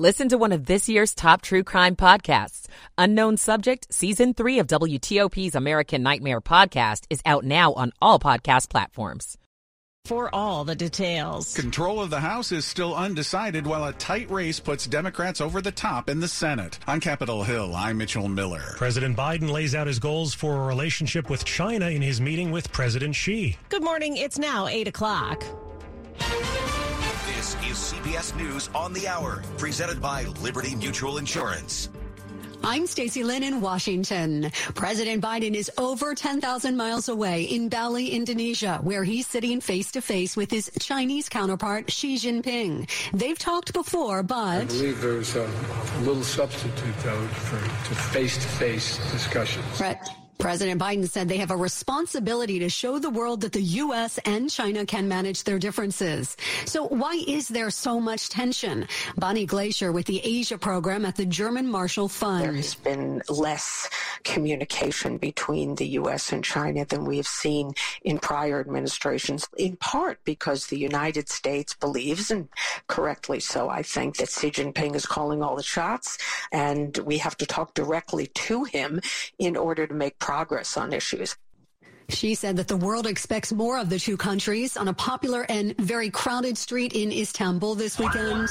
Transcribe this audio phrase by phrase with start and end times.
[0.00, 2.68] Listen to one of this year's top true crime podcasts.
[2.96, 8.70] Unknown Subject, Season 3 of WTOP's American Nightmare podcast is out now on all podcast
[8.70, 9.36] platforms.
[10.06, 11.54] For all the details.
[11.54, 15.70] Control of the House is still undecided while a tight race puts Democrats over the
[15.70, 16.78] top in the Senate.
[16.86, 18.64] On Capitol Hill, I'm Mitchell Miller.
[18.78, 22.72] President Biden lays out his goals for a relationship with China in his meeting with
[22.72, 23.58] President Xi.
[23.68, 24.16] Good morning.
[24.16, 25.44] It's now 8 o'clock.
[27.70, 31.88] This is CBS News on the Hour, presented by Liberty Mutual Insurance.
[32.64, 34.50] I'm Stacy Lynn in Washington.
[34.74, 40.00] President Biden is over 10,000 miles away in Bali, Indonesia, where he's sitting face to
[40.00, 42.90] face with his Chinese counterpart, Xi Jinping.
[43.12, 44.62] They've talked before, but.
[44.62, 45.48] I believe there's a
[46.00, 49.78] little substitute, though, for face to face discussions.
[49.78, 50.08] Brett.
[50.40, 54.18] President Biden said they have a responsibility to show the world that the U.S.
[54.24, 56.34] and China can manage their differences.
[56.64, 58.88] So why is there so much tension?
[59.18, 62.44] Bonnie Glaser with the Asia program at the German Marshall Fund.
[62.44, 63.90] There has been less
[64.24, 66.32] communication between the U.S.
[66.32, 71.74] and China than we have seen in prior administrations, in part because the United States
[71.74, 72.48] believes, and
[72.86, 76.16] correctly so, I think, that Xi Jinping is calling all the shots,
[76.50, 79.02] and we have to talk directly to him
[79.38, 80.29] in order to make progress
[80.76, 81.36] on issues.
[82.08, 85.76] She said that the world expects more of the two countries on a popular and
[85.78, 88.48] very crowded street in Istanbul this weekend.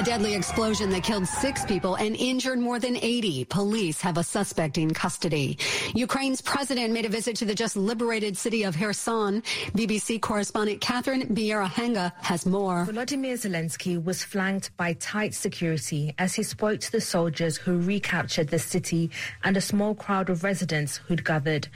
[0.00, 3.44] A deadly explosion that killed six people and injured more than 80.
[3.44, 5.58] Police have a suspect in custody.
[5.94, 9.42] Ukraine's president made a visit to the just liberated city of Kherson.
[9.76, 12.86] BBC correspondent Catherine Byaruhanga has more.
[12.86, 18.48] Volodymyr Zelensky was flanked by tight security as he spoke to the soldiers who recaptured
[18.48, 19.10] the city
[19.44, 21.68] and a small crowd of residents who'd gathered.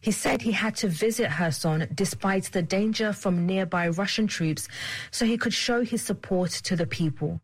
[0.00, 4.68] He said he had to visit Kherson despite the danger from nearby Russian troops
[5.10, 7.40] so he could show his support to the people.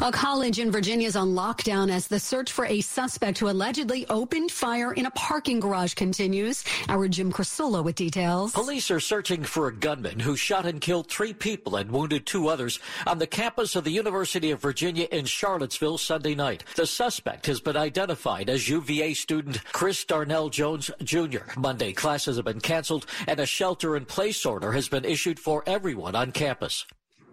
[0.00, 4.06] A college in Virginia is on lockdown as the search for a suspect who allegedly
[4.08, 6.62] opened fire in a parking garage continues.
[6.88, 8.52] Our Jim Krasula with details.
[8.52, 12.46] Police are searching for a gunman who shot and killed three people and wounded two
[12.46, 12.78] others
[13.08, 16.62] on the campus of the University of Virginia in Charlottesville Sunday night.
[16.76, 21.44] The suspect has been identified as UVA student Chris Darnell Jones Jr.
[21.56, 25.64] Monday classes have been canceled and a shelter in place order has been issued for
[25.66, 26.86] everyone on campus.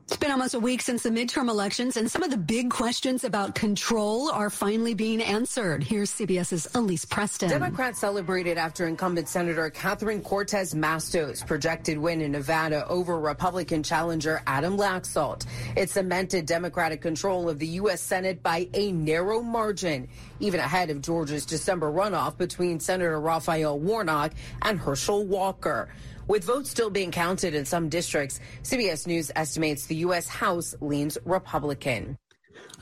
[0.08, 3.24] It's been almost a week since the midterm elections, and some of the big questions
[3.24, 5.84] about control are finally being answered.
[5.84, 7.50] Here's CBS's Elise Preston.
[7.50, 14.44] Democrats celebrated after incumbent Senator Catherine Cortez Masto's projected win in Nevada over Republican challenger
[14.46, 15.48] Adam Laxalt.
[15.76, 18.00] It cemented Democratic control of the U.S.
[18.00, 20.08] Senate by a narrow margin,
[20.40, 25.90] even ahead of Georgia's December runoff between Senator Raphael Warnock and Herschel Walker.
[26.28, 30.28] With votes still being counted in some districts, CBS News estimates the U.S.
[30.28, 32.18] House leans Republican.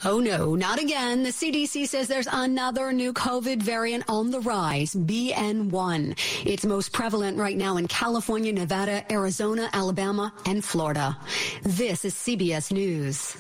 [0.06, 1.24] Oh no, not again.
[1.24, 6.18] The CDC says there's another new COVID variant on the rise, BN1.
[6.46, 11.18] It's most prevalent right now in California, Nevada, Arizona, Alabama, and Florida.
[11.64, 13.36] This is CBS News.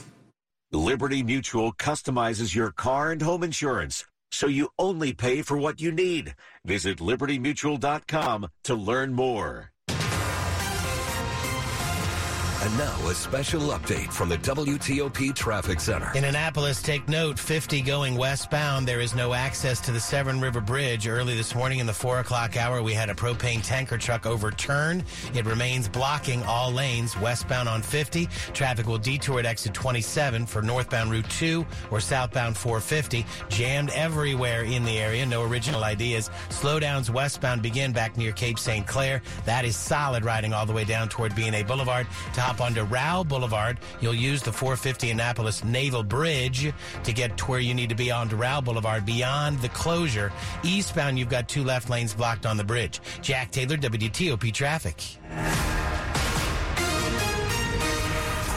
[0.71, 5.91] Liberty Mutual customizes your car and home insurance so you only pay for what you
[5.91, 6.33] need.
[6.65, 9.72] Visit libertymutual.com to learn more.
[12.63, 16.09] And now a special update from the WTOP Traffic Center.
[16.16, 18.88] In Annapolis, take note 50 going westbound.
[18.88, 21.06] There is no access to the Severn River Bridge.
[21.06, 25.03] Early this morning in the 4 o'clock hour, we had a propane tanker truck overturned.
[25.34, 28.28] It remains blocking all lanes westbound on 50.
[28.53, 33.25] Traffic will detour at exit 27 for northbound Route 2 or southbound 450.
[33.50, 35.25] Jammed everywhere in the area.
[35.25, 36.30] No original ideas.
[36.47, 38.88] Slowdowns westbound begin back near Cape St.
[38.88, 39.22] Clair.
[39.44, 42.07] That is solid riding all the way down toward B&A Boulevard.
[42.31, 43.79] Top hop onto Rowe Boulevard.
[44.01, 46.71] You'll use the 450 Annapolis Naval Bridge
[47.03, 50.31] to get to where you need to be onto Rowe Boulevard beyond the closure.
[50.63, 52.99] Eastbound, you've got two left lanes blocked on the bridge.
[53.21, 55.82] Jack Taylor, WTOP Traffic.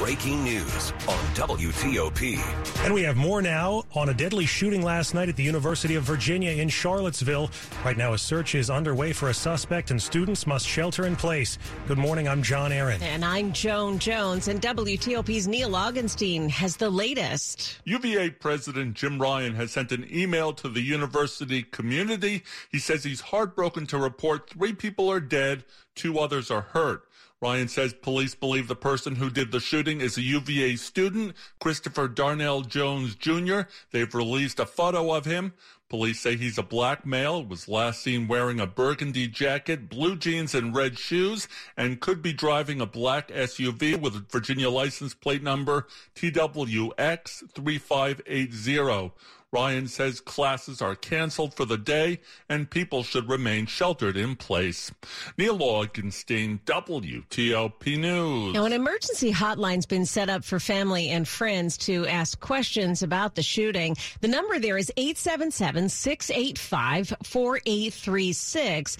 [0.06, 2.38] Breaking news on WTOP.
[2.84, 6.04] And we have more now on a deadly shooting last night at the University of
[6.04, 7.50] Virginia in Charlottesville.
[7.84, 11.58] Right now, a search is underway for a suspect, and students must shelter in place.
[11.88, 12.28] Good morning.
[12.28, 13.02] I'm John Aaron.
[13.02, 14.46] And I'm Joan Jones.
[14.46, 17.80] And WTOP's Neil Augenstein has the latest.
[17.82, 22.44] UVA President Jim Ryan has sent an email to the university community.
[22.70, 25.64] He says he's heartbroken to report three people are dead,
[25.96, 27.02] two others are hurt.
[27.42, 32.08] Ryan says police believe the person who did the shooting is a UVA student, Christopher
[32.08, 33.62] Darnell Jones Jr.
[33.90, 35.52] They've released a photo of him.
[35.90, 40.54] Police say he's a black male, was last seen wearing a burgundy jacket, blue jeans,
[40.54, 41.46] and red shoes,
[41.76, 49.12] and could be driving a black SUV with a Virginia license plate number TWX 3580.
[49.56, 52.20] Ryan says classes are canceled for the day
[52.50, 54.92] and people should remain sheltered in place.
[55.38, 58.52] Neil Augenstein, WTOP News.
[58.52, 63.34] Now, an emergency hotline's been set up for family and friends to ask questions about
[63.34, 63.96] the shooting.
[64.20, 68.98] The number there is 877 685 4836.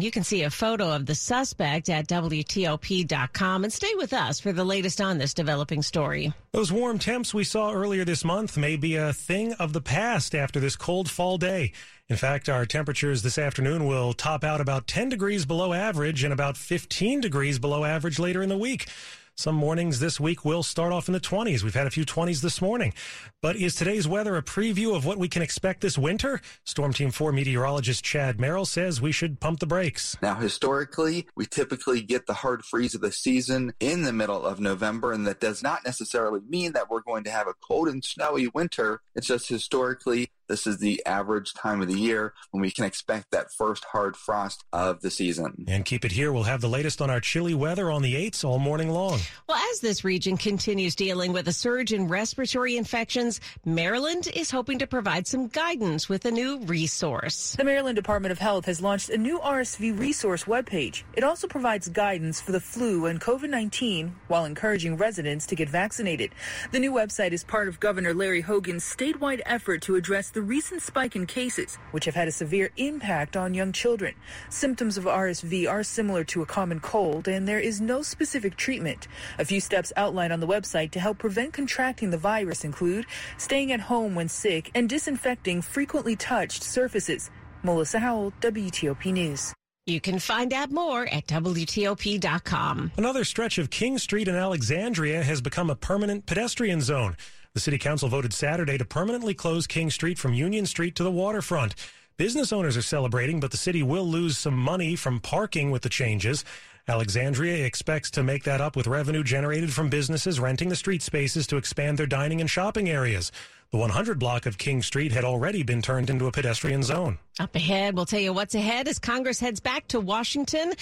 [0.00, 4.52] You can see a photo of the suspect at WTOP.com and stay with us for
[4.52, 6.32] the latest on this developing story.
[6.52, 10.34] Those warm temps we saw earlier this month may be a thing of the past
[10.34, 11.72] after this cold fall day.
[12.08, 16.32] In fact, our temperatures this afternoon will top out about 10 degrees below average and
[16.32, 18.88] about 15 degrees below average later in the week.
[19.36, 21.64] Some mornings this week will start off in the 20s.
[21.64, 22.94] We've had a few 20s this morning.
[23.42, 26.40] But is today's weather a preview of what we can expect this winter?
[26.62, 30.16] Storm Team 4 meteorologist Chad Merrill says we should pump the brakes.
[30.22, 34.60] Now, historically, we typically get the hard freeze of the season in the middle of
[34.60, 38.04] November, and that does not necessarily mean that we're going to have a cold and
[38.04, 39.00] snowy winter.
[39.16, 43.30] It's just historically this is the average time of the year when we can expect
[43.30, 45.64] that first hard frost of the season.
[45.68, 46.32] And keep it here.
[46.32, 49.20] We'll have the latest on our chilly weather on the 8s all morning long.
[49.48, 54.78] Well, as this region continues dealing with a surge in respiratory infections, Maryland is hoping
[54.80, 57.54] to provide some guidance with a new resource.
[57.56, 61.02] The Maryland Department of Health has launched a new RSV resource webpage.
[61.14, 65.68] It also provides guidance for the flu and COVID 19 while encouraging residents to get
[65.68, 66.32] vaccinated.
[66.72, 70.82] The new website is part of Governor Larry Hogan's statewide effort to address the recent
[70.82, 74.14] spike in cases, which have had a severe impact on young children.
[74.50, 79.06] Symptoms of RSV are similar to a common cold, and there is no specific treatment.
[79.38, 83.06] A few steps outlined on the website to help prevent contracting the virus include
[83.38, 87.30] staying at home when sick and disinfecting frequently touched surfaces.
[87.62, 89.54] Melissa Howell, WTOP News.
[89.86, 92.92] You can find out more at WTOP.com.
[92.96, 97.16] Another stretch of King Street in Alexandria has become a permanent pedestrian zone.
[97.54, 101.10] The City Council voted Saturday to permanently close King Street from Union Street to the
[101.12, 101.76] waterfront.
[102.16, 105.88] Business owners are celebrating, but the city will lose some money from parking with the
[105.88, 106.44] changes.
[106.88, 111.46] Alexandria expects to make that up with revenue generated from businesses renting the street spaces
[111.46, 113.30] to expand their dining and shopping areas.
[113.70, 117.18] The 100 block of King Street had already been turned into a pedestrian zone.
[117.38, 120.72] Up ahead, we'll tell you what's ahead as Congress heads back to Washington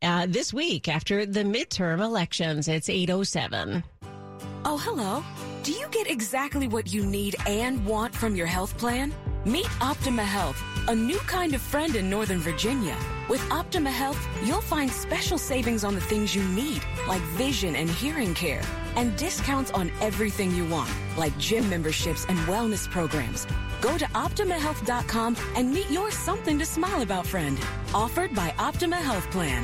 [0.00, 2.66] uh, this week after the midterm elections.
[2.66, 3.84] It's 807.
[4.64, 5.22] Oh, hello.
[5.62, 9.12] Do you get exactly what you need and want from your health plan?
[9.44, 12.96] Meet Optima Health, a new kind of friend in Northern Virginia.
[13.28, 17.90] With Optima Health, you'll find special savings on the things you need, like vision and
[17.90, 18.62] hearing care,
[18.96, 23.46] and discounts on everything you want, like gym memberships and wellness programs.
[23.80, 27.58] Go to OptimaHealth.com and meet your something to smile about friend.
[27.94, 29.62] Offered by Optima Health Plan.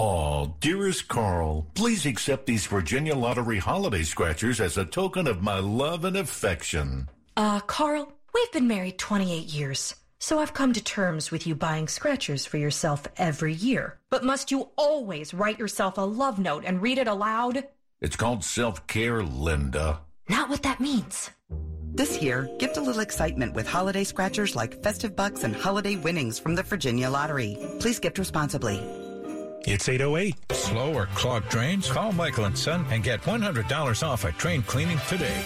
[0.00, 5.58] Oh, dearest Carl, please accept these Virginia Lottery holiday scratchers as a token of my
[5.58, 7.08] love and affection.
[7.36, 11.88] Uh, Carl, we've been married 28 years, so I've come to terms with you buying
[11.88, 13.98] scratchers for yourself every year.
[14.08, 17.64] But must you always write yourself a love note and read it aloud?
[18.00, 20.02] It's called self-care, Linda.
[20.28, 21.30] Not what that means.
[21.92, 26.38] This year, gift a little excitement with holiday scratchers like festive bucks and holiday winnings
[26.38, 27.58] from the Virginia Lottery.
[27.80, 29.07] Please gift responsibly.
[29.66, 30.34] It's 808.
[30.52, 31.90] Slow or clogged drains?
[31.90, 35.44] Call Michael and Son and get $100 off a train cleaning today.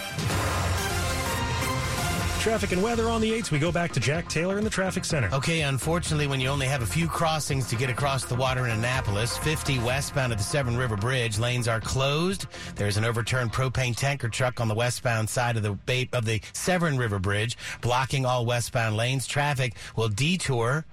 [2.39, 3.53] Traffic and weather on the 8s.
[3.53, 5.29] We go back to Jack Taylor in the traffic center.
[5.33, 8.73] Okay, unfortunately, when you only have a few crossings to get across the water in
[8.73, 12.47] Annapolis, 50 westbound at the Severn River Bridge, lanes are closed.
[12.75, 16.41] There's an overturned propane tanker truck on the westbound side of the bay- of the
[16.53, 19.29] Severn River Bridge, blocking all westbound lanes.
[19.29, 20.85] Traffic will detour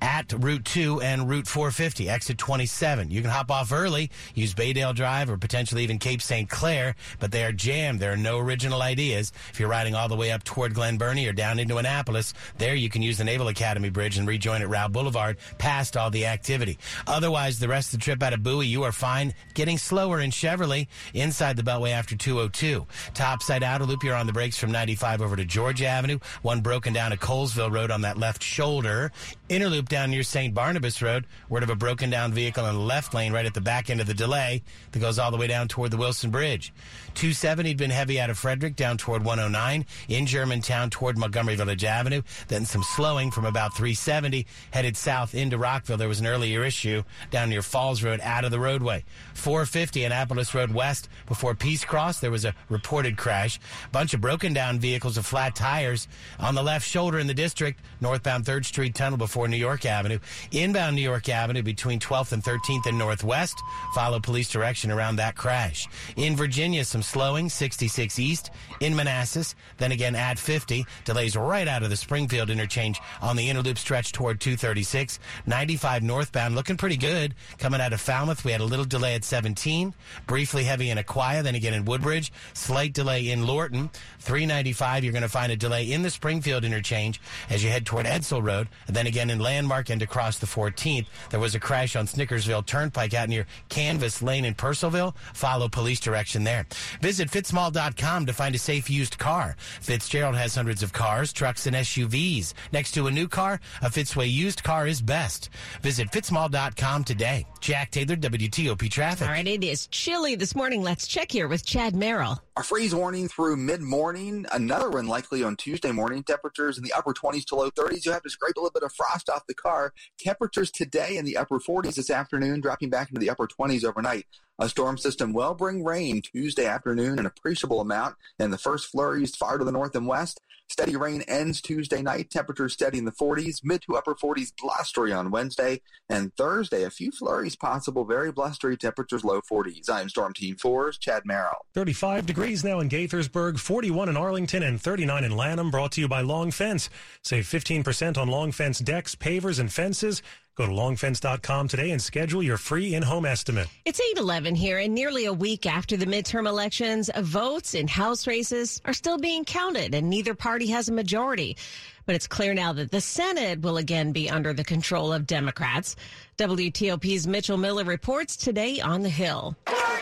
[0.00, 3.10] at Route 2 and Route 450, exit 27.
[3.10, 6.48] You can hop off early, use Baydale Drive or potentially even Cape St.
[6.48, 8.00] Clair, but they are jammed.
[8.00, 9.32] There are no original ideas.
[9.50, 12.74] If you're riding all the way up toward Glen Burnie or down into Annapolis, there
[12.74, 16.26] you can use the Naval Academy Bridge and rejoin at Rowe Boulevard past all the
[16.26, 16.78] activity.
[17.06, 19.34] Otherwise, the rest of the trip out of Bowie, you are fine.
[19.54, 22.86] Getting slower in Cheverly inside the Beltway after 202.
[23.14, 26.18] Topside outer loop, you're on the brakes from 95 over to Georgia Avenue.
[26.42, 29.12] One broken down at Colesville Road on that left shoulder.
[29.50, 30.54] Inner loop down near St.
[30.54, 31.26] Barnabas Road.
[31.48, 34.00] Word of a broken down vehicle in the left lane right at the back end
[34.00, 36.72] of the delay that goes all the way down toward the Wilson Bridge.
[37.14, 41.82] 270 had been heavy out of Frederick down toward 109 in Germantown toward Montgomery Village
[41.82, 42.22] Avenue.
[42.46, 45.96] Then some slowing from about 370 headed south into Rockville.
[45.96, 47.02] There was an earlier issue
[47.32, 49.02] down near Falls Road out of the roadway.
[49.34, 52.20] 450 Annapolis Road West before Peace Cross.
[52.20, 53.58] There was a reported crash.
[53.90, 56.06] Bunch of broken down vehicles with flat tires
[56.38, 60.18] on the left shoulder in the district, northbound 3rd Street Tunnel before New York Avenue.
[60.52, 63.60] Inbound New York Avenue between 12th and 13th and Northwest.
[63.94, 65.88] Follow police direction around that crash.
[66.16, 68.50] In Virginia, some slowing, 66 East.
[68.80, 70.84] In Manassas, then again at 50.
[71.04, 75.18] Delays right out of the Springfield interchange on the Interloop stretch toward 236.
[75.46, 77.34] 95 northbound looking pretty good.
[77.58, 79.94] Coming out of Falmouth, we had a little delay at 17.
[80.26, 82.32] Briefly heavy in Aquia, then again in Woodbridge.
[82.54, 83.90] Slight delay in Lorton.
[84.20, 88.06] 395, you're going to find a delay in the Springfield interchange as you head toward
[88.06, 88.68] Edsall Road.
[88.86, 91.06] And then again in Landmark and across the 14th.
[91.30, 95.16] There was a crash on Snickersville Turnpike out near Canvas Lane in Purcellville.
[95.32, 96.66] Follow police direction there.
[97.00, 99.56] Visit fitzmall.com to find a safe used car.
[99.80, 102.52] Fitzgerald has hundreds of cars, trucks, and SUVs.
[102.72, 105.48] Next to a new car, a Fitzway used car is best.
[105.82, 107.46] Visit fitzmall.com today.
[107.60, 109.26] Jack Taylor, WTOP Traffic.
[109.26, 110.82] All right, it is chilly this morning.
[110.82, 112.42] Let's check here with Chad Merrill.
[112.56, 114.44] A freeze warning through mid morning.
[114.52, 116.22] Another one likely on Tuesday morning.
[116.22, 118.04] Temperatures in the upper 20s to low 30s.
[118.04, 119.92] You'll have to scrape a little bit of frost off the car.
[120.18, 124.26] Temperatures today in the upper 40s this afternoon, dropping back into the upper 20s overnight.
[124.60, 129.34] A storm system will bring rain Tuesday afternoon, an appreciable amount, and the first flurries
[129.34, 130.38] far to the north and west.
[130.68, 132.30] Steady rain ends Tuesday night.
[132.30, 135.80] Temperatures steady in the 40s, mid to upper 40s, blustery on Wednesday.
[136.10, 139.88] And Thursday, a few flurries possible, very blustery temperatures, low 40s.
[139.88, 141.64] I'm Storm Team 4's Chad Merrill.
[141.74, 145.70] 35 degrees now in Gaithersburg, 41 in Arlington, and 39 in Lanham.
[145.70, 146.90] Brought to you by Long Fence.
[147.24, 150.22] Save 15% on Long Fence decks, pavers, and fences.
[150.60, 153.66] Go to longfence.com today and schedule your free in-home estimate.
[153.86, 158.82] It's 8-11 here, and nearly a week after the midterm elections, votes in House races
[158.84, 161.56] are still being counted, and neither party has a majority.
[162.04, 165.96] But it's clear now that the Senate will again be under the control of Democrats.
[166.36, 169.56] WTOP's Mitchell Miller reports today on the Hill.
[169.66, 169.94] I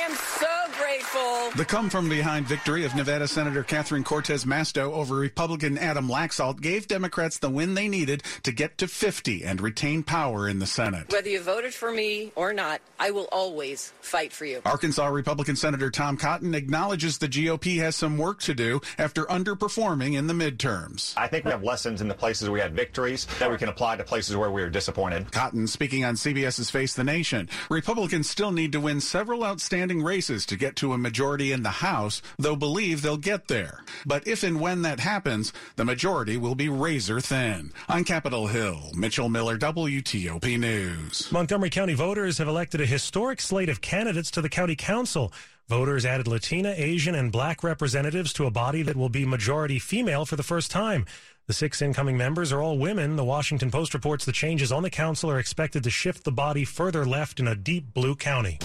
[0.00, 0.46] am so
[0.78, 1.43] grateful.
[1.56, 6.60] The come from behind victory of Nevada Senator Catherine Cortez Masto over Republican Adam Laxalt
[6.60, 10.66] gave Democrats the win they needed to get to 50 and retain power in the
[10.66, 11.12] Senate.
[11.12, 14.62] Whether you voted for me or not, I will always fight for you.
[14.66, 20.18] Arkansas Republican Senator Tom Cotton acknowledges the GOP has some work to do after underperforming
[20.18, 21.14] in the midterms.
[21.16, 23.94] I think we have lessons in the places we had victories that we can apply
[23.94, 25.30] to places where we are disappointed.
[25.30, 27.48] Cotton speaking on CBS's Face the Nation.
[27.70, 31.70] Republicans still need to win several outstanding races to get to a majority in the
[31.70, 33.82] House, though believe they'll get there.
[34.06, 37.72] But if and when that happens, the majority will be razor thin.
[37.88, 41.30] On Capitol Hill, Mitchell Miller, WTOP News.
[41.32, 45.32] Montgomery County voters have elected a historic slate of candidates to the county council.
[45.68, 50.26] Voters added Latina, Asian, and black representatives to a body that will be majority female
[50.26, 51.06] for the first time.
[51.46, 53.16] The six incoming members are all women.
[53.16, 56.64] The Washington Post reports the changes on the council are expected to shift the body
[56.64, 58.58] further left in a deep blue county.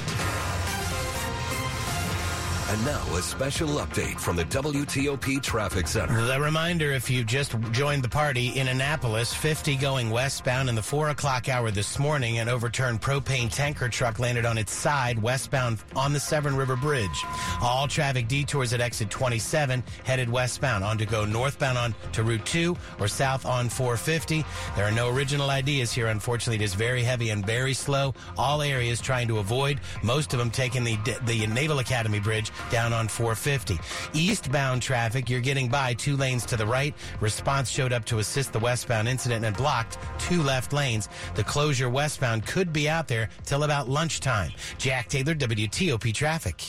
[2.69, 6.23] And now a special update from the WTOP Traffic Center.
[6.23, 10.83] The reminder if you just joined the party in Annapolis, 50 going westbound in the
[10.83, 15.79] 4 o'clock hour this morning, an overturned propane tanker truck landed on its side westbound
[15.95, 17.25] on the Severn River Bridge.
[17.59, 22.45] All traffic detours at exit 27 headed westbound on to go northbound on to Route
[22.45, 24.45] 2 or south on 450.
[24.75, 26.05] There are no original ideas here.
[26.05, 28.13] Unfortunately, it is very heavy and very slow.
[28.37, 32.93] All areas trying to avoid, most of them taking the, the Naval Academy Bridge down
[32.93, 33.79] on 450.
[34.13, 36.93] Eastbound traffic, you're getting by two lanes to the right.
[37.19, 41.09] Response showed up to assist the westbound incident and blocked two left lanes.
[41.35, 44.51] The closure westbound could be out there till about lunchtime.
[44.77, 46.63] Jack Taylor, WTOP Traffic.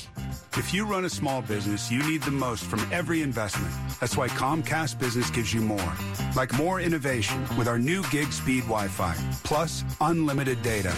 [0.56, 3.73] If you run a small business, you need the most from every investment.
[4.00, 5.92] That's why Comcast Business gives you more.
[6.37, 10.94] Like more innovation with our new gig speed Wi Fi, plus unlimited data.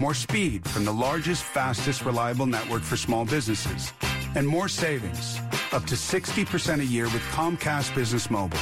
[0.00, 3.92] More speed from the largest, fastest, reliable network for small businesses
[4.34, 5.38] and more savings,
[5.72, 8.58] up to 60% a year with Comcast Business Mobile.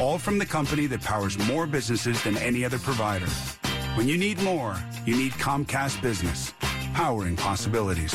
[0.00, 3.26] All from the company that powers more businesses than any other provider.
[3.94, 6.54] When you need more, you need Comcast Business,
[6.94, 8.14] powering possibilities.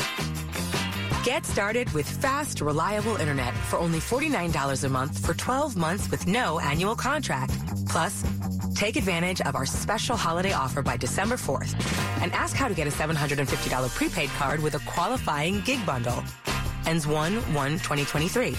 [1.24, 6.26] Get started with fast, reliable internet for only $49 a month for 12 months with
[6.26, 7.52] no annual contract.
[7.88, 8.24] Plus,
[8.74, 11.74] take advantage of our special holiday offer by December 4th
[12.22, 16.22] and ask how to get a $750 prepaid card with a qualifying gig bundle
[16.86, 18.56] ends 1 1 2023.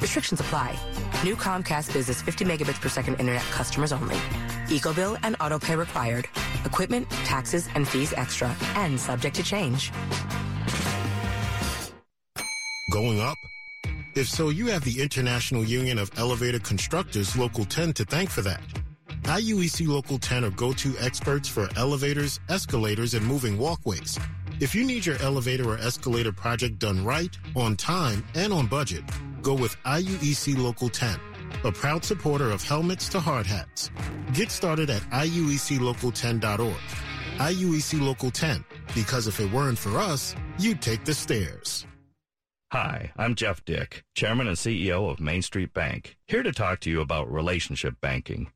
[0.00, 0.76] Restrictions apply.
[1.24, 4.16] New Comcast Business 50 megabits per second internet customers only.
[4.70, 6.28] Eco bill and auto pay required.
[6.64, 9.92] Equipment, taxes, and fees extra and subject to change.
[12.90, 13.36] Going up?
[14.14, 18.40] If so, you have the International Union of Elevator Constructors Local 10 to thank for
[18.42, 18.60] that.
[19.24, 24.18] IUEC Local 10 are go-to experts for elevators, escalators, and moving walkways.
[24.60, 29.04] If you need your elevator or escalator project done right, on time, and on budget,
[29.40, 31.16] go with IUEC Local 10,
[31.62, 33.92] a proud supporter of helmets to hard hats.
[34.32, 36.74] Get started at IUECLocal10.org.
[37.36, 38.64] IUEC Local 10,
[38.96, 41.86] because if it weren't for us, you'd take the stairs.
[42.72, 46.90] Hi, I'm Jeff Dick, Chairman and CEO of Main Street Bank, here to talk to
[46.90, 48.50] you about relationship banking.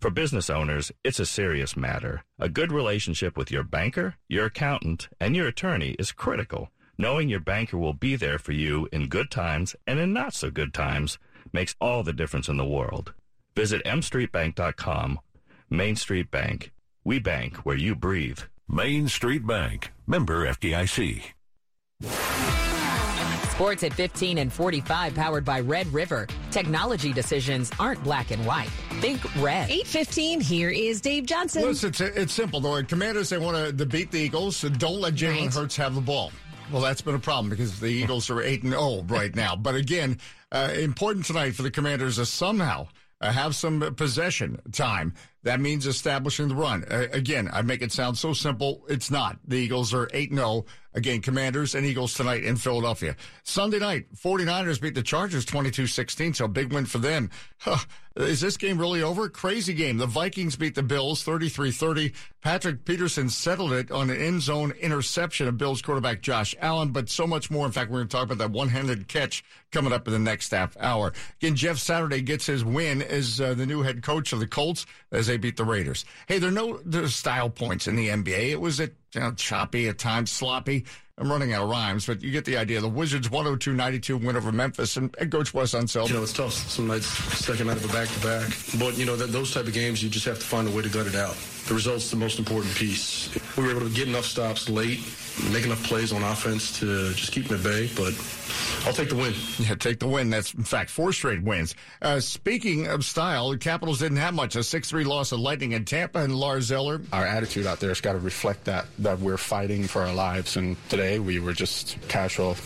[0.00, 2.22] For business owners, it's a serious matter.
[2.38, 6.70] A good relationship with your banker, your accountant, and your attorney is critical.
[6.98, 10.50] Knowing your banker will be there for you in good times and in not so
[10.50, 11.18] good times
[11.52, 13.12] makes all the difference in the world.
[13.56, 15.18] Visit mstreetbank.com.
[15.68, 16.70] Main Street Bank.
[17.02, 18.40] We bank where you breathe.
[18.68, 19.92] Main Street Bank.
[20.06, 21.22] Member FDIC.
[23.58, 26.28] Sports at 15 and 45 powered by Red River.
[26.52, 28.68] Technology decisions aren't black and white.
[29.00, 29.68] Think red.
[29.68, 31.64] 815, here is Dave Johnson.
[31.64, 32.60] Listen, it's, it's simple.
[32.60, 35.52] The Commanders, they want to beat the Eagles, so don't let Jalen right.
[35.52, 36.30] Hurts have the ball.
[36.70, 39.56] Well, that's been a problem because the Eagles are 8 and 0 right now.
[39.56, 40.18] But again,
[40.52, 42.86] uh, important tonight for the Commanders is somehow
[43.20, 45.14] uh, have some possession time.
[45.42, 46.84] That means establishing the run.
[46.90, 48.84] Uh, again, I make it sound so simple.
[48.88, 49.38] It's not.
[49.46, 53.14] The Eagles are 8 0 Again, Commanders and Eagles tonight in Philadelphia.
[53.44, 57.30] Sunday night, 49ers beat the Chargers 22-16, so big win for them.
[57.58, 57.78] Huh.
[58.18, 59.28] Is this game really over?
[59.28, 59.96] Crazy game.
[59.96, 62.12] The Vikings beat the Bills 33-30.
[62.40, 67.08] Patrick Peterson settled it on an end zone interception of Bills quarterback Josh Allen, but
[67.08, 67.64] so much more.
[67.64, 70.50] In fact, we're going to talk about that one-handed catch coming up in the next
[70.50, 71.12] half hour.
[71.40, 74.84] Again, Jeff Saturday gets his win as uh, the new head coach of the Colts
[75.12, 76.04] as they beat the Raiders.
[76.26, 78.50] Hey, there are no there style points in the NBA.
[78.50, 80.86] It was at you know, choppy, at times sloppy.
[81.20, 82.80] I'm running out of rhymes, but you get the idea.
[82.80, 86.08] The Wizards 102-92 win over Memphis, and Coach Wes Unseld.
[86.08, 86.52] You know, it's tough.
[86.52, 88.50] Some nights, second night of a back-to-back.
[88.78, 90.82] But, you know, that, those type of games, you just have to find a way
[90.82, 91.34] to gut it out.
[91.66, 93.28] The result's the most important piece.
[93.56, 95.00] We were able to get enough stops late,
[95.52, 98.14] make enough plays on offense to just keep them at bay, but
[98.86, 99.34] I'll take the win.
[99.58, 100.30] Yeah, take the win.
[100.30, 101.74] That's, in fact, four straight wins.
[102.00, 104.56] Uh, speaking of style, the Capitals didn't have much.
[104.56, 107.00] A 6-3 loss of Lightning in Tampa and Lars Eller.
[107.12, 110.56] Our attitude out there has got to reflect that, that we're fighting for our lives.
[110.56, 112.56] And today we were just casual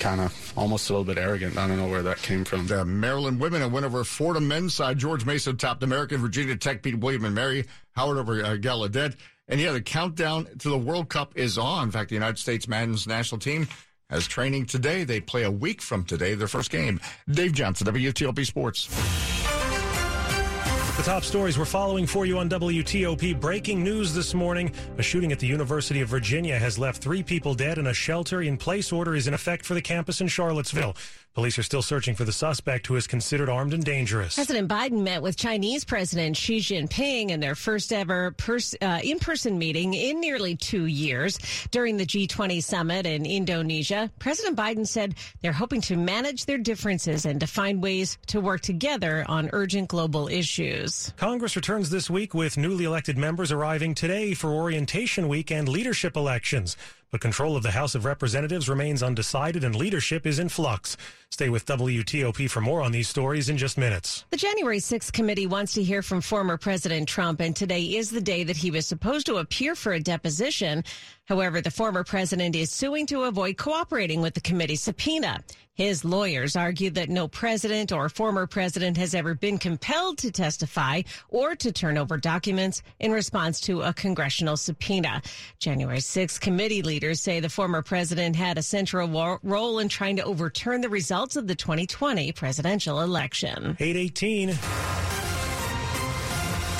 [0.00, 1.56] kind of almost a little bit arrogant.
[1.58, 2.66] I don't know where that came from.
[2.66, 4.98] The Maryland women and win over Fordham men's side.
[4.98, 6.20] George Mason topped American.
[6.20, 7.66] Virginia Tech beat William and Mary.
[7.92, 9.14] Howard over uh, Gallaudet.
[9.46, 11.84] And yeah, the countdown to the World Cup is on.
[11.84, 13.68] In fact, the United States men's national team
[14.10, 15.04] has training today.
[15.04, 17.00] They play a week from today, their first game.
[17.30, 18.88] Dave Johnson, WTOP Sports.
[21.00, 23.40] The top stories we're following for you on WTOP.
[23.40, 24.70] Breaking news this morning.
[24.98, 28.42] A shooting at the University of Virginia has left three people dead and a shelter
[28.42, 30.94] in place order is in effect for the campus in Charlottesville.
[31.32, 34.34] Police are still searching for the suspect who is considered armed and dangerous.
[34.34, 39.20] President Biden met with Chinese President Xi Jinping in their first ever pers- uh, in
[39.20, 41.38] person meeting in nearly two years.
[41.70, 47.24] During the G20 summit in Indonesia, President Biden said they're hoping to manage their differences
[47.24, 51.12] and to find ways to work together on urgent global issues.
[51.16, 56.16] Congress returns this week with newly elected members arriving today for orientation week and leadership
[56.16, 56.76] elections
[57.10, 60.96] but control of the House of Representatives remains undecided and leadership is in flux.
[61.32, 64.24] Stay with WTOP for more on these stories in just minutes.
[64.30, 68.20] The January 6th committee wants to hear from former President Trump, and today is the
[68.20, 70.82] day that he was supposed to appear for a deposition.
[71.26, 75.44] However, the former president is suing to avoid cooperating with the committee subpoena.
[75.74, 81.02] His lawyers argue that no president or former president has ever been compelled to testify
[81.30, 85.22] or to turn over documents in response to a congressional subpoena.
[85.58, 90.24] January 6th committee leaders say the former president had a central role in trying to
[90.24, 90.88] overturn the
[91.20, 93.76] results of the 2020 presidential election.
[93.78, 94.89] 818.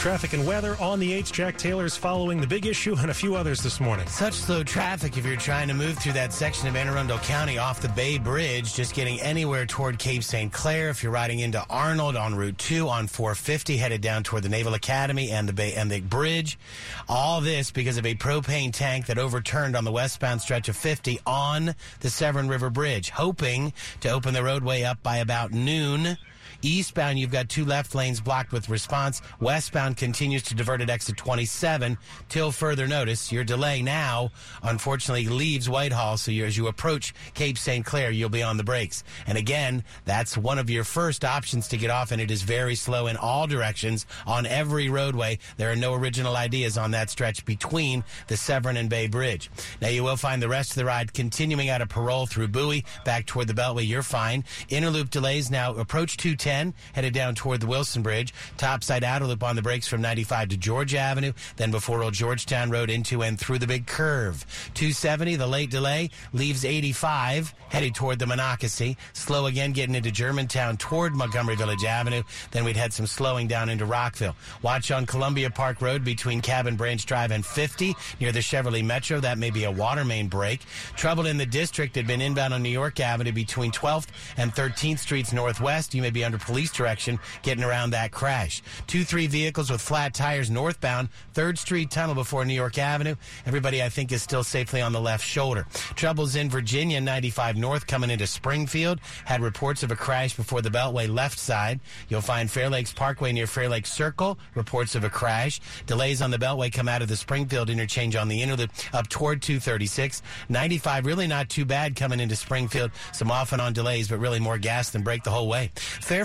[0.01, 1.31] Traffic and weather on the 8th.
[1.31, 4.07] Jack Taylor's following the big issue and a few others this morning.
[4.07, 7.59] Such slow traffic if you're trying to move through that section of Anne Arundel County
[7.59, 10.51] off the Bay Bridge, just getting anywhere toward Cape St.
[10.51, 10.89] Clair.
[10.89, 14.73] If you're riding into Arnold on Route 2 on 450, headed down toward the Naval
[14.73, 16.59] Academy and the Bay and the bridge.
[17.07, 21.21] All this because of a propane tank that overturned on the westbound stretch of 50
[21.27, 26.17] on the Severn River Bridge, hoping to open the roadway up by about noon
[26.63, 29.23] Eastbound, you've got two left lanes blocked with response.
[29.41, 31.97] Westbound continues to divert at exit 27
[32.29, 33.33] till further notice.
[33.33, 34.31] Your delay now,
[34.63, 36.17] unfortunately, leaves Whitehall.
[36.17, 37.85] So as you approach Cape St.
[37.85, 39.05] Clair, you'll be on the brakes.
[39.27, 42.75] And again, that's one of your first options to get off, and it is very
[42.75, 45.39] slow in all directions on every roadway.
[45.57, 49.51] There are no original ideas on that stretch between the Severn and Bay Bridge.
[49.81, 52.85] Now you will find the rest of the ride continuing out of Parole through Bowie
[53.05, 53.87] back toward the Beltway.
[53.87, 54.45] You're fine.
[54.69, 56.50] Inner loop delays now approach 210,
[56.93, 58.35] headed down toward the Wilson Bridge.
[58.57, 62.91] Topside loop on the brakes from 95 to George Avenue, then before Old Georgetown Road
[62.91, 64.45] into and through the big curve.
[64.75, 68.97] 270, the late delay leaves 85, headed toward the Monocacy.
[69.13, 72.23] Slow again getting into Germantown toward Montgomery Village Avenue.
[72.51, 74.37] Then we'd had some slowing down into Rockville.
[74.63, 79.21] Watch on Columbia Park Road between Cabin Branch Drive and 50 near the Cheverly Metro.
[79.21, 80.61] That may be a water main break.
[80.97, 84.99] Trouble in the district had been inbound on New York Avenue between 12th and 13th
[84.99, 85.95] Streets Northwest.
[85.95, 88.63] You may be under police direction getting around that crash.
[88.87, 93.15] Two, three vehicles with flat tires northbound, 3rd Street Tunnel before New York Avenue.
[93.47, 95.67] Everybody, I think, is still safely on the left shoulder.
[95.95, 99.01] Troubles in Virginia, 95 North coming into Springfield.
[99.25, 101.81] Had reports of a crash before the Beltway left side.
[102.09, 104.39] You'll find Fair Lakes Parkway near Fair Lakes Circle.
[104.55, 105.61] Reports of a crash.
[105.87, 109.09] Delays on the Beltway come out of the Springfield interchange on the inner loop up
[109.09, 110.23] toward 236.
[110.49, 112.91] 95 really not too bad coming into Springfield.
[113.13, 115.71] Some off and on delays, but really more gas than brake the whole way.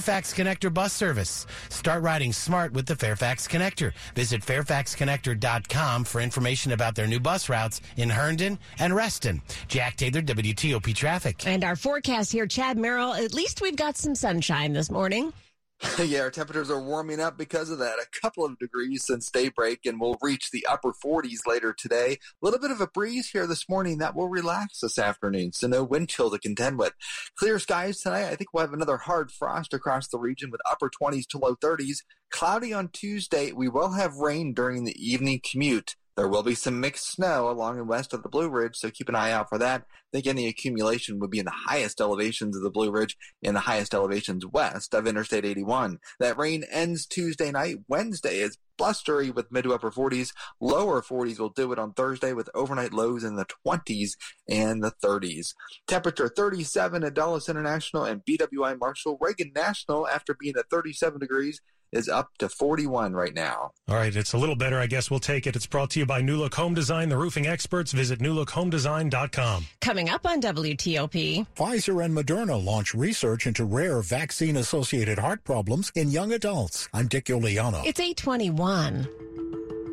[0.06, 1.48] Fairfax Connector bus service.
[1.70, 3.92] Start riding smart with the Fairfax Connector.
[4.14, 9.42] Visit fairfaxconnector.com for information about their new bus routes in Herndon and Reston.
[9.68, 11.48] Jack Taylor, WTOP Traffic.
[11.48, 15.34] And our forecast here, Chad Merrill, at least we've got some sunshine this morning.
[16.04, 18.00] yeah, our temperatures are warming up because of that.
[18.00, 22.14] A couple of degrees since daybreak, and we'll reach the upper 40s later today.
[22.14, 25.68] A little bit of a breeze here this morning that will relax this afternoon, so
[25.68, 26.94] no wind chill to contend with.
[27.38, 28.28] Clear skies tonight.
[28.28, 31.56] I think we'll have another hard frost across the region with upper 20s to low
[31.56, 31.98] 30s.
[32.32, 33.52] Cloudy on Tuesday.
[33.52, 35.96] We will have rain during the evening commute.
[36.18, 39.10] There will be some mixed snow along and west of the Blue Ridge, so keep
[39.10, 39.82] an eye out for that.
[39.82, 43.54] I think any accumulation would be in the highest elevations of the Blue Ridge and
[43.54, 46.00] the highest elevations west of Interstate 81.
[46.22, 47.80] That rain ends Tuesday night.
[47.90, 50.32] Wednesday is blustery with mid to upper 40s.
[50.62, 54.12] Lower 40s will do it on Thursday with overnight lows in the 20s
[54.48, 55.54] and the 30s.
[55.86, 59.18] Temperature 37 at Dulles International and BWI Marshall.
[59.20, 61.60] Reagan National, after being at 37 degrees,
[61.96, 63.72] is up to 41 right now.
[63.88, 64.80] All right, it's a little better.
[64.80, 65.56] I guess we'll take it.
[65.56, 67.92] It's brought to you by New Look Home Design, the roofing experts.
[67.92, 69.66] Visit newlookhomedesign.com.
[69.82, 71.48] Coming up on WTOP.
[71.56, 76.90] Pfizer and Moderna launch research into rare vaccine associated heart problems in young adults.
[76.94, 77.86] I'm Dick Uliano.
[77.86, 79.08] It's 821.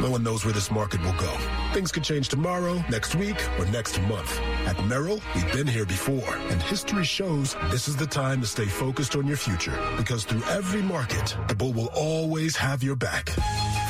[0.00, 1.57] No one knows where this market will go.
[1.72, 4.40] Things could change tomorrow, next week, or next month.
[4.66, 8.64] At Merrill, we've been here before, and history shows this is the time to stay
[8.64, 9.78] focused on your future.
[9.96, 13.28] Because through every market, the bull will always have your back.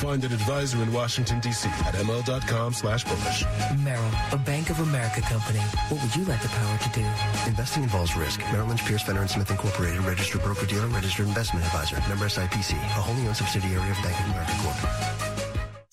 [0.01, 1.69] Find an advisor in Washington, D.C.
[1.69, 3.45] at ml.com slash bullish.
[3.83, 5.59] Merrill, a Bank of America company.
[5.87, 7.05] What would you like the power to do?
[7.47, 8.41] Investing involves risk.
[8.51, 11.95] Merrill Lynch, Pierce, Fenner & Smith Incorporated, registered broker-dealer, registered investment advisor.
[12.09, 15.28] Member SIPC, a wholly owned subsidiary of Bank of America Corp.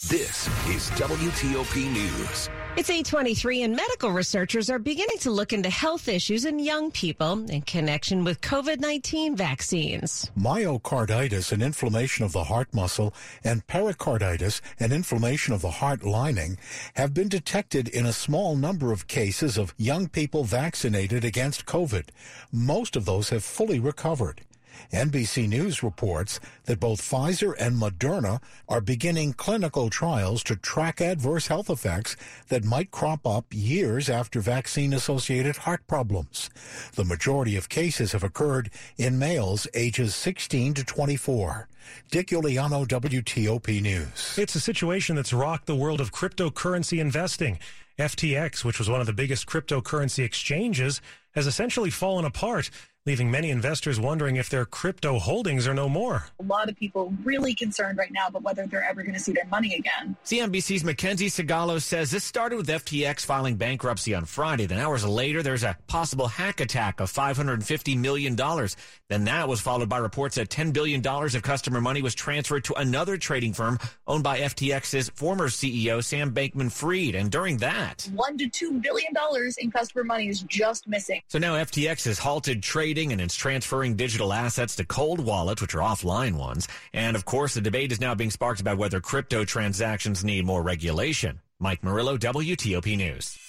[0.08, 2.48] This is WTOP News.
[2.76, 7.50] It's 823 and medical researchers are beginning to look into health issues in young people
[7.50, 10.30] in connection with COVID-19 vaccines.
[10.38, 16.56] Myocarditis, an inflammation of the heart muscle, and pericarditis, an inflammation of the heart lining,
[16.94, 22.10] have been detected in a small number of cases of young people vaccinated against COVID.
[22.52, 24.42] Most of those have fully recovered.
[24.92, 31.46] NBC News reports that both Pfizer and Moderna are beginning clinical trials to track adverse
[31.46, 32.16] health effects
[32.48, 36.50] that might crop up years after vaccine associated heart problems.
[36.94, 41.68] The majority of cases have occurred in males ages 16 to 24.
[42.10, 44.38] Dick Uliano, WTOP News.
[44.38, 47.58] It's a situation that's rocked the world of cryptocurrency investing.
[47.98, 51.00] FTX, which was one of the biggest cryptocurrency exchanges,
[51.34, 52.70] has essentially fallen apart
[53.06, 56.26] leaving many investors wondering if their crypto holdings are no more.
[56.40, 59.32] A lot of people really concerned right now about whether they're ever going to see
[59.32, 60.16] their money again.
[60.24, 64.66] CNBC's MacKenzie Sigalos says this started with FTX filing bankruptcy on Friday.
[64.66, 68.34] Then hours later, there's a possible hack attack of $550 million.
[68.34, 72.74] Then that was followed by reports that $10 billion of customer money was transferred to
[72.74, 77.14] another trading firm owned by FTX's former CEO, Sam Bankman Fried.
[77.14, 79.12] And during that, one to $2 billion
[79.58, 81.20] in customer money is just missing.
[81.28, 85.60] So now FTX has halted trading trading and it's transferring digital assets to cold wallets,
[85.60, 86.66] which are offline ones.
[86.94, 90.62] And of course, the debate is now being sparked about whether crypto transactions need more
[90.62, 91.40] regulation.
[91.60, 93.45] Mike Murillo, WTOP News.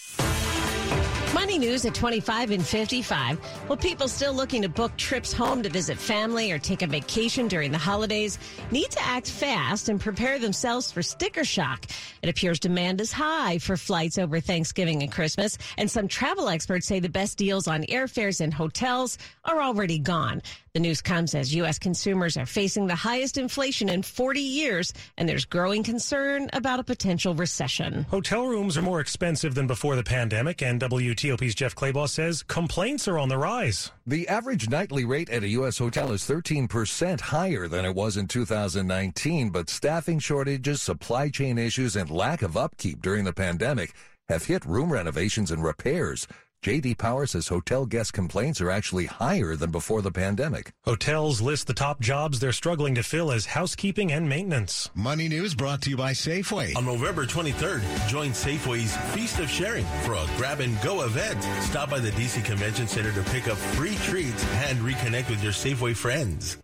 [1.33, 3.39] Money news at 25 and 55.
[3.67, 7.47] Well, people still looking to book trips home to visit family or take a vacation
[7.47, 8.39] during the holidays
[8.71, 11.85] need to act fast and prepare themselves for sticker shock.
[12.21, 16.87] It appears demand is high for flights over Thanksgiving and Christmas, and some travel experts
[16.87, 20.41] say the best deals on airfares and hotels are already gone.
[20.77, 21.79] The news comes as U.S.
[21.79, 26.83] consumers are facing the highest inflation in 40 years, and there's growing concern about a
[26.83, 28.03] potential recession.
[28.11, 33.07] Hotel rooms are more expensive than before the pandemic, and WTOP's Jeff Clabaugh says complaints
[33.07, 33.91] are on the rise.
[34.05, 35.79] The average nightly rate at a U.S.
[35.79, 41.95] hotel is 13% higher than it was in 2019, but staffing shortages, supply chain issues,
[41.95, 43.95] and lack of upkeep during the pandemic
[44.29, 46.27] have hit room renovations and repairs.
[46.67, 50.73] JD Power says hotel guest complaints are actually higher than before the pandemic.
[50.83, 54.89] Hotels list the top jobs they're struggling to fill as housekeeping and maintenance.
[54.93, 56.75] Money News brought to you by Safeway.
[56.75, 61.41] On November 23rd, join Safeway's Feast of Sharing for a grab and go event.
[61.63, 65.53] Stop by the DC Convention Center to pick up free treats and reconnect with your
[65.53, 66.57] Safeway friends.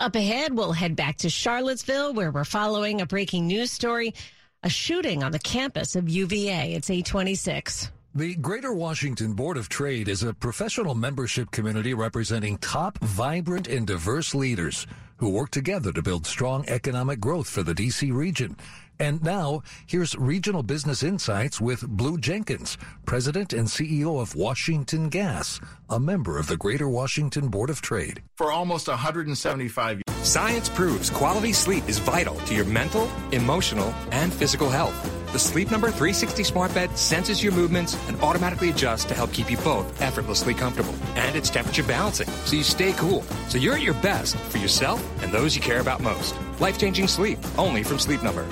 [0.00, 4.14] Up ahead, we'll head back to Charlottesville where we're following a breaking news story,
[4.62, 6.72] a shooting on the campus of UVA.
[6.72, 7.90] It's 826.
[8.16, 13.88] The Greater Washington Board of Trade is a professional membership community representing top, vibrant, and
[13.88, 18.12] diverse leaders who work together to build strong economic growth for the D.C.
[18.12, 18.56] region.
[19.00, 25.60] And now, here's Regional Business Insights with Blue Jenkins, President and CEO of Washington Gas,
[25.90, 28.22] a member of the Greater Washington Board of Trade.
[28.36, 30.26] For almost 175 years.
[30.26, 34.94] Science proves quality sleep is vital to your mental, emotional, and physical health.
[35.32, 39.50] The Sleep Number 360 smart bed senses your movements and automatically adjusts to help keep
[39.50, 40.94] you both effortlessly comfortable.
[41.16, 43.22] And it's temperature balancing, so you stay cool.
[43.48, 46.36] So you're at your best for yourself and those you care about most.
[46.60, 48.46] Life changing sleep, only from Sleep Number.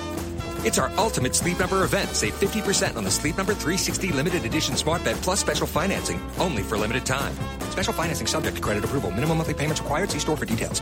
[0.65, 2.15] It's our ultimate Sleep Number event.
[2.15, 6.63] Save 50% on the Sleep Number 360 limited edition smart bed plus special financing, only
[6.63, 7.35] for limited time.
[7.69, 9.11] Special financing subject to credit approval.
[9.11, 10.09] Minimum monthly payments required.
[10.09, 10.81] See store for details.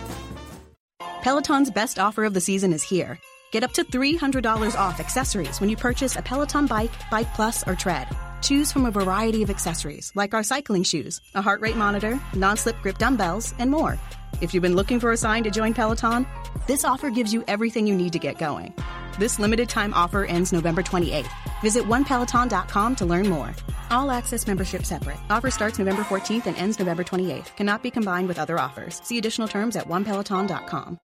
[1.24, 3.20] Peloton's best offer of the season is here.
[3.52, 7.76] Get up to $300 off accessories when you purchase a Peloton bike, Bike Plus, or
[7.76, 8.08] Tread.
[8.42, 12.56] Choose from a variety of accessories like our cycling shoes, a heart rate monitor, non
[12.58, 14.00] slip grip dumbbells, and more.
[14.42, 16.26] If you've been looking for a sign to join Peloton,
[16.68, 18.74] this offer gives you everything you need to get going.
[19.20, 21.30] This limited time offer ends November 28th.
[21.62, 23.54] Visit onepeloton.com to learn more.
[23.92, 25.18] All access membership separate.
[25.30, 27.56] Offer starts November 14th and ends November 28th.
[27.56, 29.00] Cannot be combined with other offers.
[29.04, 30.98] See additional terms at onepeloton.com.